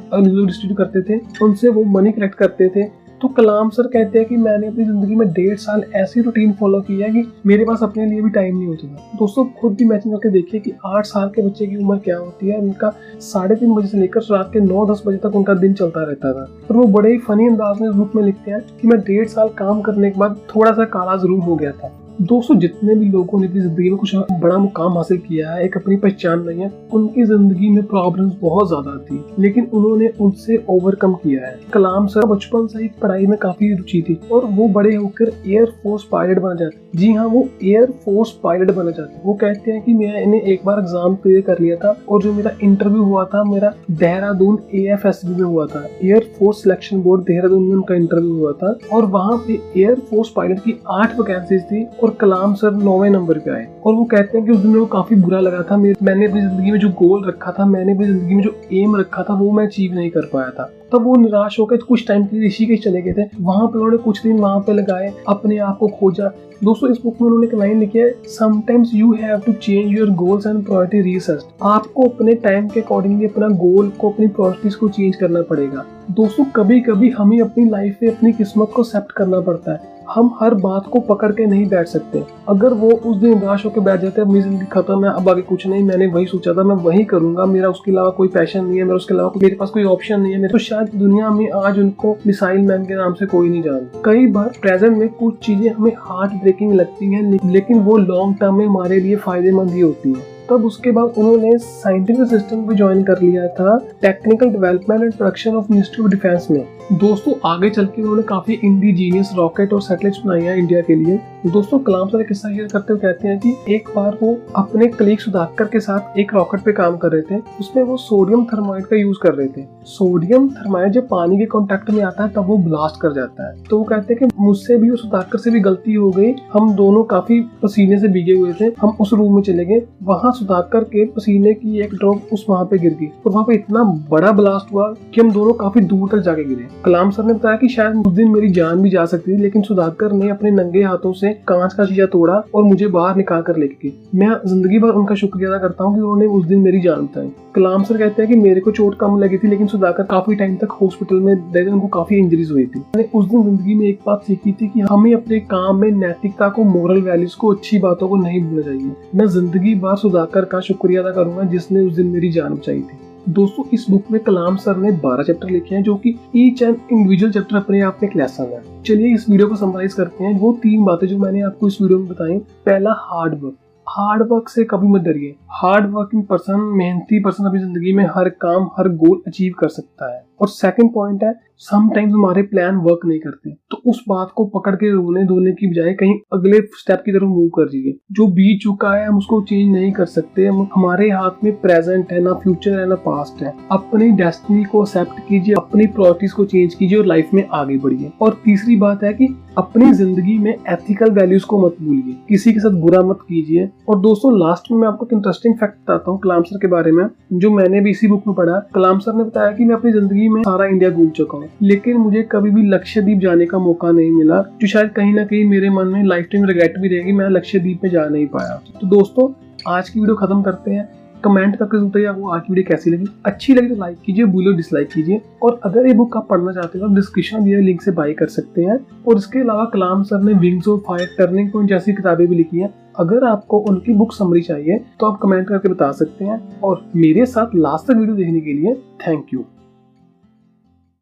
डिस्ट्रीब्यूट 0.45 0.77
करते 0.77 1.01
थे, 1.03 1.19
उनसे 1.41 1.69
वो 1.69 1.83
मनी 1.91 2.11
कलेक्ट 2.11 2.35
करते 2.35 2.69
थे। 2.69 3.06
तो 3.21 3.27
कलाम 3.27 3.69
सर 3.69 3.87
कहते 3.87 4.19
हैं 4.19 4.27
कि 4.27 4.35
मैंने 4.37 4.67
अपनी 4.67 4.83
ज़िंदगी 4.85 5.15
में 5.15 5.27
डेढ़ 5.33 5.55
साल 5.57 5.83
ऐसी 5.95 6.21
रूटीन 6.21 6.51
फॉलो 6.53 6.81
की 6.81 6.99
है 6.99 7.09
कि 7.11 7.23
मेरे 7.45 7.65
पास 7.65 7.83
अपने 7.83 8.05
लिए 8.05 8.21
भी 8.21 8.29
टाइम 8.29 8.57
नहीं 8.57 8.67
होता 8.67 9.17
दोस्तों, 9.17 9.45
खुद 9.61 9.73
भी 9.73 9.85
मैचिंग 9.85 10.13
करके 10.13 10.29
देखिए 10.29 10.59
कि 10.59 10.73
आठ 10.85 11.05
साल 11.05 11.29
के 11.29 11.47
बच्चे 11.47 11.67
की 11.67 11.75
उम्र 11.75 11.97
क्या 11.99 12.17
होती 12.17 12.47
है। 12.47 12.59
उनका 12.59 12.93
साढ़े 13.23 13.55
तीन 13.55 13.73
बजे 13.75 13.87
से 13.87 13.97
लेकर 13.97 14.21
रात 14.31 14.49
के 14.53 14.59
नौ, 14.59 14.85
दस 14.85 15.03
बजे 15.07 15.17
तक 15.17 15.35
उनका 15.35 15.53
दिन 15.55 15.73
चलता 15.73 16.03
रहता 16.03 16.33
था। 16.33 16.47
और 16.69 16.77
वो 16.77 16.85
बड़े 16.91 17.11
ही 17.11 17.17
फनी 17.19 17.47
अंदाज 17.47 17.81
में 17.81 17.89
इस 17.89 17.95
बुक 17.95 18.15
में 18.15 18.23
लिखते 18.23 18.51
हैं 18.51 18.61
कि 18.81 18.87
मैं 18.87 18.99
डेढ़ 19.01 19.27
साल 19.27 19.49
काम 19.57 19.81
करने 19.81 20.11
के 20.11 20.19
बाद 20.19 20.39
थोड़ा 20.55 20.71
सा 20.71 20.85
काला 20.87 21.15
ज़रूर 21.17 21.39
हो 21.39 21.55
गया 21.55 21.71
था। 21.73 21.91
दोस्तों, 22.19 22.55
जितने 22.59 22.93
भी 22.95 23.07
लोगों 23.11 23.39
ने 23.39 23.47
अपनी 23.47 23.61
ज़िंदगी 23.61 23.89
में 23.89 23.97
कुछ 23.99 24.15
बड़ा 24.33 24.57
मुकाम 24.57 24.95
हासिल 24.97 25.17
किया 25.19 25.51
है, 25.51 25.63
एक 25.65 25.75
अपनी 25.77 25.95
पहचान 25.97 26.39
नहीं 26.43 26.61
है, 26.61 26.71
उनकी 26.93 27.23
ज़िंदगी 27.23 27.69
में 27.69 27.83
प्रॉब्लम्स 27.87 28.33
बहुत 28.41 28.67
ज़्यादा 28.67 28.95
थी, 28.99 29.23
लेकिन 29.39 29.67
उन्होंने 29.67 30.07
उनसे 30.21 30.57
ओवरकम 30.69 31.13
किया 31.15 31.45
है। 31.45 31.59
कलाम 31.73 32.07
सर 32.07 32.25
बचपन 32.27 32.65
से 32.67 32.81
ही 32.81 32.87
पढ़ाई 33.01 33.25
में 33.25 33.37
काफ़ी 33.39 33.73
रुचि 33.73 34.01
थी 34.09 34.19
और 34.31 34.45
वो 34.47 34.67
बड़े 34.69 34.95
होकर 34.95 35.31
एयर 35.47 35.73
फोर्स 35.83 36.03
पायलट 36.11 36.39
बना 36.39 36.53
जाते 36.55 36.97
जी 36.97 37.11
हाँ 37.13 37.25
वो 37.27 37.47
एयर 37.63 37.91
फोर्स 38.05 38.31
पायलट 38.43 38.71
बना 38.71 38.91
जाते 38.91 39.21
वो 39.23 39.33
कहते 39.41 39.71
हैं 39.71 39.81
कि 39.83 39.93
मैंने 39.93 40.39
एक 40.53 40.65
बार 40.65 40.79
एग्ज़ाम 40.79 41.15
क्लियर 41.17 41.41
कर 41.41 41.59
लिया 41.59 41.75
था 41.77 41.95
और 42.09 42.23
जो 42.23 42.33
मेरा 42.33 42.51
इंटरव्यू 42.63 43.03
हुआ 43.03 43.25
था, 43.25 43.43
मेरा 43.43 43.73
देहरादून 43.91 44.59
ए 44.73 44.83
एफ़ 44.93 45.07
एस 45.07 45.21
में 45.25 45.43
हुआ 45.43 45.65
था। 45.67 45.85
Air 46.03 46.31
force 46.39 46.63
selection 46.63 47.01
board 47.01 47.21
Dehradun 47.23 47.63
में 47.63 47.75
उनका 47.75 47.95
इंटरव्यू 47.95 48.35
हुआ 48.35 48.51
था 48.63 48.77
और 48.93 49.05
वहाँ 49.11 49.37
पे 49.47 49.59
एयर 49.77 49.99
फोर्स 50.09 50.29
पायलट 50.35 50.59
की 50.59 50.79
आठ 50.91 51.19
वैकेंसीज 51.19 51.63
थी 51.63 51.85
और 51.93 52.06
कलाम 52.11 52.53
सर 52.53 52.71
नौवे 52.73 53.09
नंबर 53.09 53.37
पे 53.37 53.51
आए। 53.51 53.67
और 53.85 53.93
वो 53.93 54.03
कहते 54.05 54.37
हैं 54.37 54.45
कि 54.47 54.51
उस 54.53 54.59
दिन 54.59 54.75
वो 54.75 54.85
काफ़ी 54.85 55.15
बुरा 55.15 55.39
लगा 55.39 55.61
था। 55.71 55.77
मैंने 55.77 56.25
अपनी 56.25 56.41
ज़िंदगी 56.41 56.71
में 56.71 56.79
जो 56.79 56.89
गोल 56.99 57.27
रखा 57.27 57.51
था, 57.51 57.65
मैंने 57.65 57.93
अपनी 57.93 58.05
ज़िंदगी 58.05 58.35
में 58.35 58.41
जो 58.43 58.55
एम 58.73 58.95
रखा 58.95 59.23
था, 59.23 59.33
वो 59.33 59.51
मैं 59.51 59.65
अचीव 59.65 59.93
नहीं 59.95 60.09
कर 60.09 60.29
पाया 60.33 60.49
था। 60.49 60.69
तब 60.93 61.03
वो 61.03 61.15
निराश 61.15 61.59
होकर 61.59 61.77
कुछ 61.77 62.07
टाइम 62.07 62.25
के 62.25 62.37
लिए 62.37 62.47
ऋषिकेश 62.47 62.83
चले 62.83 63.01
गए 63.01 63.13
थे। 63.13 63.29
वहाँ 63.39 63.67
पे 63.67 63.77
उन्होंने 63.77 63.97
कुछ 63.97 64.21
दिन 64.23 64.37
वहाँ 64.39 64.59
पे 64.59 64.73
लगाए, 64.73 65.13
अपने 65.27 65.57
आप 65.59 65.77
को 65.77 65.87
खोजा। 65.99 66.31
दोस्तों, 66.63 66.89
इस 66.91 66.97
बुक 67.03 67.15
में 67.21 67.27
उन्होंने 67.27 67.47
एक 67.47 67.53
लाइन 67.55 67.79
लिखी 67.79 67.99
है 67.99 68.09
sometimes 68.27 68.91
you 68.93 69.11
have 69.13 69.39
to 69.39 69.51
change 69.53 69.97
your 69.97 70.09
goals 70.11 70.47
and 70.47 70.63
priority 70.65 71.01
research 71.03 71.45
आपको 71.63 72.07
अपने 72.09 72.33
टाइम 72.35 72.67
के 72.67 72.81
अकॉर्डिंगली 72.81 73.25
अपना 73.25 73.47
गोल 73.57 73.89
को, 73.91 74.09
अपनी 74.09 74.27
प्रायोरिटीज 74.27 74.75
को 74.75 74.89
चेंज 74.89 75.15
करना 75.15 75.41
पड़ेगा। 75.41 75.85
दोस्तों 76.11 76.45
कभी 76.55 76.79
कभी 76.81 77.09
हमें 77.09 77.39
अपनी 77.41 77.69
लाइफ 77.69 77.99
में 78.03 78.09
अपनी 78.11 78.31
किस्मत 78.33 78.71
को 78.75 78.81
एक्सेप्ट 78.81 79.11
करना 79.11 79.39
पड़ता 79.41 79.71
है। 79.71 79.95
हम 80.09 80.29
हर 80.39 80.53
बात 80.55 80.85
को 80.87 80.99
पकड़ 80.99 81.31
के 81.31 81.45
नहीं 81.45 81.65
बैठ 81.69 81.87
सकते। 81.87 82.23
अगर 82.49 82.73
वो 82.73 82.89
उस 82.89 83.17
दिन 83.17 83.29
निराश 83.29 83.65
होकर 83.65 83.81
बैठ 83.81 84.01
जाते 84.01 84.21
हैं 84.21 84.27
अपनी 84.27 84.41
ज़िंदगी 84.41 84.65
खत्म 84.65 85.05
है, 85.05 85.11
अब 85.11 85.29
आगे 85.29 85.41
कुछ 85.41 85.65
नहीं, 85.67 85.83
मैंने 85.83 86.07
वही 86.07 86.25
सोचा 86.25 86.53
था, 86.53 86.63
मैं 86.63 86.75
वही 86.83 87.03
करूँगा, 87.05 87.45
मेरा 87.45 87.69
उसके 87.69 87.91
अलावा 87.91 88.09
कोई 88.09 88.27
पैशन 88.27 88.65
नहीं 88.65 88.77
है, 88.77 88.83
मेरा 88.83 88.95
उसके 88.95 89.13
अलावा 89.13 89.31
मेरे 89.37 89.55
पास 89.55 89.69
कोई 89.69 89.83
ऑप्शन 89.85 90.21
नहीं 90.21 90.33
है, 90.33 90.39
मेरे 90.39 90.51
तो 90.51 90.59
शायद 90.59 90.95
दुनिया 90.95 91.29
में 91.29 91.49
आज 91.55 91.79
उनको 91.79 92.17
मिसाइल 92.27 92.61
मैन 92.61 92.85
के 92.85 92.95
नाम 92.95 93.13
से 93.13 93.25
कोई 93.25 93.49
नहीं 93.49 93.61
जान। 93.63 93.89
कई 94.05 94.25
बार 94.31 94.51
प्रेजेंट 94.61 94.97
में 94.97 95.07
कुछ 95.09 95.45
चीज़ें 95.45 95.69
हमें 95.69 95.91
हार्ट 95.99 96.41
ब्रेकिंग 96.41 96.73
लगती 96.73 97.13
हैं, 97.13 97.39
लेकिन 97.45 97.79
वो 97.79 97.97
लॉन्ग 97.97 98.35
टर्म 98.39 98.57
में 98.57 98.65
हमारे 98.65 98.99
लिए 98.99 99.15
फ़ायदेमंद 99.17 99.71
ही 99.71 99.79
होती 99.79 100.13
है। 100.13 100.36
तब 100.49 100.65
उसके 100.65 100.91
बाद 100.91 101.13
उन्होंने 101.17 101.57
साइंटिफिक 101.57 102.27
सिस्टम 102.27 102.67
भी 102.67 102.75
ज्वाइन 102.75 103.03
कर 103.03 103.21
लिया 103.21 103.47
था 103.55 103.77
technical 104.01 104.49
development 104.49 105.03
and 105.03 105.13
production 105.13 105.55
of 105.55 105.71
ministry 105.71 106.03
of 106.03 106.11
defence 106.11 106.47
में। 106.51 106.61
दोस्तों, 106.93 107.33
आगे 107.45 107.69
चल 107.69 107.85
के 107.85 108.01
उन्होंने 108.01 108.23
काफ़ी 108.23 108.59
इंडिजीनियस 108.63 109.31
रॉकेट 109.37 109.73
और 109.73 109.81
सैटेलाइट 109.81 110.25
बनाई 110.25 110.41
है 110.41 110.57
इंडिया 110.59 110.81
के 110.81 110.95
लिए। 110.95 111.19
दोस्तों, 111.47 111.77
कलाम 111.79 112.07
सर 112.07 112.21
किस्सा 112.23 112.49
शेयर 112.49 112.67
करते 112.67 112.93
हुए 112.93 113.01
कहते 113.01 113.27
हैं 113.27 113.39
कि 113.39 113.73
एक 113.75 113.89
बार 113.95 114.17
वो 114.21 114.33
अपने 114.55 114.87
कलीग 114.87 115.19
सुधाकर 115.19 115.65
के 115.65 115.79
साथ 115.79 116.17
एक 116.19 116.33
रॉकेट 116.33 116.61
पे 116.61 116.71
काम 116.71 116.95
कर 116.97 117.11
रहे 117.11 117.21
थे, 117.21 117.39
उसमें 117.59 117.83
वो 117.83 117.97
सोडियम 117.97 118.43
थर्माइड 118.45 118.85
का 118.85 118.95
यूज़ 118.95 119.17
कर 119.23 119.33
रहे 119.33 119.47
थे। 119.47 119.63
सोडियम 119.87 120.49
थर्माइड 120.49 120.91
जब 120.93 121.07
पानी 121.07 121.37
के 121.37 121.45
कांटेक्ट 121.45 121.89
में 121.89 122.01
आता 122.03 122.23
है, 122.23 122.29
तब 122.29 122.47
वो 122.47 122.57
ब्लास्ट 122.57 122.99
कर 123.01 123.13
जाता 123.13 123.47
है। 123.47 123.63
तो 123.63 123.77
वो 123.77 123.83
कहते 123.83 124.13
हैं 124.13 124.19
कि 124.19 124.43
मुझसे 124.43 124.77
भी 124.77 124.89
और 124.89 124.97
सुधाकर 124.97 125.37
से 125.37 125.51
भी 125.51 125.59
गलती 125.59 125.93
हो 125.93 126.09
गई। 126.11 126.33
हम 126.53 126.73
दोनों 126.75 127.03
काफ़ी 127.05 127.39
पसीने 127.63 127.99
से 127.99 128.07
भीगे 128.07 128.33
हुए 128.33 128.53
थे। 128.53 128.71
हम 128.81 128.97
उस 129.01 129.13
रूम 129.13 129.35
में 129.35 129.41
चले 129.41 129.65
गए। 129.65 129.81
वहाँ 130.03 130.31
सुधाकर 130.31 130.83
के 130.85 131.05
पसीने 131.07 131.53
की 131.53 131.79
एक 131.79 131.95
ड्रॉप 131.95 132.33
उस 132.33 132.45
वहाँ 132.49 132.65
पे 132.65 132.77
गिर 132.77 132.93
गई 132.93 133.07
और 133.07 133.31
वहाँ 133.31 133.45
पे 133.45 133.55
इतना 133.55 133.83
बड़ा 134.09 134.31
ब्लास्ट 134.31 134.73
हुआ 134.73 134.91
कि 135.13 135.21
हम 135.21 135.31
दोनों 135.31 135.53
काफ़ी 135.55 135.81
दूर 135.83 136.09
तक 136.09 136.23
जाके 136.25 136.43
गिरे। 136.43 136.67
कलाम 136.85 137.11
सर 137.11 137.23
ने 137.23 137.33
बताया 137.33 137.57
कि 137.57 137.69
शायद 137.69 138.03
उस 138.07 138.13
दिन 138.13 138.33
मेरी 138.33 138.49
जान 138.51 138.81
भी 138.81 138.89
जा 138.89 139.05
सकती 139.05 139.31
थी, 139.31 139.37
लेकिन 139.37 139.61
सुधाकर 139.61 140.11
ने 140.13 140.29
अपने 140.29 140.51
नंगे 140.51 140.83
हाथों 140.83 141.13
से 141.13 141.35
कांच 141.47 141.73
का 141.73 141.85
शीशा 141.85 142.05
तोड़ा 142.05 142.33
और 142.55 142.63
मुझे 142.63 142.87
बाहर 142.89 143.15
निकाल 143.15 143.41
कर 143.41 143.57
लेके 143.57 143.87
गए 143.87 144.19
मैं 144.19 144.29
ज़िंदगी 144.45 144.79
भर 144.79 144.89
उनका 144.91 145.15
शुक्रिया 145.15 145.49
अदा 145.49 145.57
करता 145.57 145.83
हूँ 145.83 145.95
कि 145.95 146.01
उन्होंने 146.01 146.25
उस 146.27 146.45
दिन 146.45 146.59
मेरी 146.59 146.81
जान 146.81 147.05
बताई 147.05 147.31
कलाम 147.55 147.83
सर 147.83 147.97
कहते 147.97 148.21
हैं 148.21 148.31
कि 148.31 148.37
मेरे 148.39 148.61
को 148.61 148.71
चोट 148.71 148.95
कम 148.99 149.17
लगी 149.19 149.37
थी, 149.37 149.47
लेकिन 149.47 149.67
सुधाकर 149.67 150.03
काफ़ी 150.05 150.35
टाइम 150.35 150.55
तक 150.55 150.71
हॉस्पिटल 150.81 151.19
में 151.19 151.33
रहे 151.53 151.65
उनको 151.65 151.87
काफ़ी 151.87 152.17
इंजरीज 152.17 152.51
हुई 152.51 152.65
थी। 152.65 152.79
मैंने 152.79 153.09
उस 153.13 153.29
दिन 153.29 153.43
ज़िंदगी 153.43 153.75
में 153.75 153.85
एक 153.87 153.99
बात 154.05 154.23
सीखी 154.27 154.51
थी 154.51 154.67
कि 154.67 154.81
हमें 154.81 155.13
अपने 155.15 155.39
काम 155.47 155.79
में 155.81 155.89
नैतिकता 155.93 156.49
को 156.49 156.63
मॉरल 156.65 157.01
वैल्यूज़ 157.01 157.37
को, 157.37 157.53
अच्छी 157.53 157.79
बातों 157.79 158.07
को 158.07 158.15
नहीं 158.17 158.43
भूलना 158.43 158.61
चाहिए। 158.61 158.91
मैं 159.15 159.27
ज़िंदगी 159.29 159.75
भर 159.77 159.95
सुधाकर 159.97 160.45
का 160.45 160.59
शुक्रिया 160.61 161.01
अदा 161.01 161.11
करूँगा 161.13 161.43
जिसने 161.49 161.85
उस 161.87 161.93
दिन 161.93 162.07
मेरी 162.07 162.31
जान 162.31 162.53
बचाई 162.53 162.81
थी। 162.81 162.99
दोस्तों, 163.29 163.63
इस 163.73 163.85
बुक 163.89 164.03
में 164.11 164.19
कलाम 164.23 164.55
सर 164.55 164.77
ने 164.77 164.91
12 164.91 165.23
चैप्टर 165.23 165.49
लिखे 165.49 165.75
हैं, 165.75 165.81
जो 165.83 165.95
कि 165.95 166.13
ईच 166.35 166.61
एंड 166.61 166.77
इंडिविजुअल 166.91 167.31
चैप्टर 167.31 167.55
अपने 167.55 167.81
आप 167.81 167.99
में 168.03 168.09
एक 168.09 168.15
लेसन 168.15 168.43
है। 168.43 168.83
चलिए 168.83 169.13
इस 169.13 169.29
वीडियो 169.29 169.47
को 169.47 169.55
समराइज 169.55 169.93
करते 169.93 170.23
हैं। 170.23 170.39
वो 170.39 170.51
तीन 170.53 170.85
बातें 170.85 171.07
जो 171.07 171.17
मैंने 171.17 171.41
आपको 171.41 171.67
इस 171.67 171.81
वीडियो 171.81 171.99
में 171.99 172.07
बताई, 172.07 172.37
पहला 172.65 172.93
हार्ड 172.99 173.33
वर्क 173.33 173.55
हार्ड 173.87 174.21
वर्क 174.21 174.49
से 174.49 174.63
कभी 174.63 174.87
मत 174.87 175.01
डरिए। 175.01 175.35
हार्ड 175.51 175.85
वर्किंग 175.91 176.23
पर्सन 176.23 176.59
मेहनती 176.77 177.19
पर्सन 177.19 177.45
अपनी 177.45 177.59
ज़िंदगी 177.59 177.93
में 177.93 178.03
हर 178.15 178.29
काम, 178.29 178.69
हर 178.77 178.87
गोल 178.87 179.21
अचीव 179.27 179.53
कर 179.59 179.67
सकता 179.67 180.13
है। 180.13 180.23
और 180.41 180.47
सेकंड 180.47 180.93
पॉइंट 180.93 181.23
है 181.23 181.33
समटाइम्स 181.59 182.13
हमारे 182.13 182.41
प्लान 182.41 182.75
वर्क 182.77 183.05
नहीं 183.05 183.19
करते। 183.19 183.49
तो 183.71 183.77
उस 183.89 184.03
बात 184.09 184.31
को 184.35 184.45
पकड़ 184.45 184.73
के 184.75 184.91
रोने 184.91 185.23
धोने 185.25 185.51
की 185.51 185.67
बजाय 185.67 185.93
कहीं 185.93 186.13
अगले 186.33 186.59
स्टेप 186.73 187.01
की 187.05 187.11
तरफ़ 187.11 187.23
मूव 187.23 187.47
कर 187.49 187.69
दीजिए। 187.69 187.97
जो 188.11 188.27
बीत 188.27 188.59
चुका 188.61 188.91
है, 188.91 189.07
हम 189.07 189.17
उसको 189.17 189.41
चेंज 189.41 189.71
नहीं 189.71 189.91
कर 189.91 190.05
सकते। 190.05 190.45
हम 190.45 190.67
हमारे 190.75 191.09
हाथ 191.09 191.43
में 191.43 191.53
प्रेजेंट 191.61 192.11
है, 192.11 192.19
ना 192.19 192.33
फ्यूचर 192.33 192.79
है, 192.79 192.87
ना 192.87 192.95
पास्ट 192.95 193.41
है। 193.43 193.53
अपनी 193.71 194.09
डेस्टिनी 194.11 194.63
को 194.63 194.81
एक्सेप्ट 194.83 195.19
कीजिए, 195.29 195.55
अपनी 195.57 195.87
प्रायोरिटीज 195.87 196.31
को 196.31 196.45
चेंज 196.45 196.73
कीजिए 196.73 196.99
और 196.99 197.05
लाइफ 197.05 197.33
में 197.33 197.47
आगे 197.51 197.77
बढ़िए। 197.77 198.11
और 198.21 198.41
तीसरी 198.45 198.75
बात 198.75 199.03
है 199.03 199.13
कि 199.13 199.35
अपनी 199.57 199.91
ज़िंदगी 199.91 200.37
में 200.37 200.51
एथिकल 200.51 201.11
वैल्यूज़ 201.11 201.45
को 201.45 201.65
मत 201.65 201.75
भूलिए। 201.81 202.15
किसी 202.29 202.53
के 202.53 202.59
साथ 202.59 202.79
बुरा 202.81 203.01
मत 203.01 203.19
कीजिए। 203.21 203.69
और 203.89 203.99
दोस्तों 203.99 204.37
लास्ट 204.39 204.71
में 204.71 204.77
मैं 204.77 204.87
आपको 204.87 205.05
एक 205.05 205.13
इंटरेस्टिंग 205.13 205.55
फैक्ट 205.55 205.73
बताता 205.73 206.11
हूँ, 206.11 206.19
कलाम 206.19 206.43
सर 206.43 206.57
के 206.57 206.67
बारे 206.67 206.91
में, 206.91 207.05
जो 207.33 207.51
मैंने 207.51 207.81
भी 207.81 207.91
इसी 207.91 208.07
बुक 208.07 208.27
में 208.27 208.35
पढ़ा। 208.35 208.59
कलाम 208.75 208.99
सर 208.99 209.13
ने 209.13 209.23
बताया 209.23 209.51
कि 209.51 209.65
मैं 209.65 209.75
अपनी 209.75 209.91
ज़िंदगी 209.91 210.26
में 210.29 210.41
सारा 210.43 210.65
इंडिया 210.65 210.89
घूम 210.89 211.09
चुका 211.09 211.37
हूँ। 211.37 211.49
लेकिन 211.63 211.97
मुझे 211.97 212.21
कभी 212.31 212.51
भी 212.51 212.67
लक्षद्वीप 212.69 213.19
जाने 213.19 213.45
का 213.45 213.59
मौका 213.59 213.91
नहीं 213.91 214.11
मिला, 214.11 214.41
जो 214.61 214.67
शायद 214.67 214.89
कहीं 214.89 215.13
ना 215.13 215.25
कहीं 215.25 215.45
मेरे 215.45 215.69
मन 215.69 215.87
में 215.87 216.03
लाइफ 216.03 216.27
टाइम 216.31 216.45
रिग्रेट 216.45 216.77
भी 216.79 216.87
रहेगी, 216.87 217.11
मैं 217.11 217.29
लक्षद्वीप 217.29 217.83
में 217.83 217.89
जा 217.91 218.07
नहीं 218.07 218.27
पाया। 218.27 218.61
तो 218.81 218.87
दोस्तों, 218.87 219.31
आज 219.67 219.89
की 219.89 219.99
वीडियो 219.99 220.15
खत्म 220.17 220.41
करते 220.41 220.71
हैं। 220.71 220.89
कमेंट 221.23 221.55
करके 221.55 221.77
ज़रूर 221.79 222.05
आपको 222.07 222.29
आज 222.29 222.41
की 222.41 222.53
वीडियो 222.53 222.65
कैसी 222.67 222.91
लगी? 222.91 223.05
अच्छी 223.25 223.53
लगी 223.53 223.67
तो 223.67 223.75
लाइक 223.75 223.97
कीजिए, 224.05 224.25
भूलो 224.25 224.51
डिसलाइक 224.55 224.89
कीजिए। 224.89 225.21
और 225.43 225.59
अगर 225.65 225.87
ये 225.87 225.93
बुक 225.93 226.17
आप 226.17 226.27
पढ़ना 226.29 226.51
चाहते 226.51 226.79
हो 226.79 226.87
तो 226.87 226.93
डिस्क्रिप्शन 226.95 227.43
दिए 227.43 227.61
लिंक 227.61 227.81
से 227.81 227.91
बाई 227.91 228.13
कर 228.13 228.27
सकते 228.27 228.63
हैं। 228.63 228.77
और 229.07 229.17
इसके 229.17 229.39
अलावा 229.39 229.65
कलाम 229.73 230.03
सर 230.03 230.21
ने 230.23 230.33
wings 230.39 230.67
of 230.67 230.81
fire 230.87 231.15
turning 231.17 231.51
point 231.51 231.69
जैसी 231.69 231.93
किताबें 231.93 232.25
भी 232.27 232.35
लिखी 232.35 232.59
हैं। 232.59 232.73
अगर 232.99 233.23
आपको 233.23 233.59
उनकी 233.69 233.93
बुक 233.93 234.13
समरी 234.13 234.41
चाहिए 234.41 234.79
तो 234.99 235.05
आप 235.05 235.19
कमेंट 235.21 235.47
करके 235.47 235.69
बता 235.69 235.91
सकते 235.93 236.25
हैं। 236.25 236.41
और 236.59 236.89
मेरे 236.95 237.25
साथ 237.25 237.55
लास्ट 237.55 237.87
तक 237.87 237.97
वीडियो 237.97 238.15
देखने 238.15 238.39
के 238.39 238.53
लिए 238.53 238.73
थैंक 239.07 239.33
यू 239.33 239.45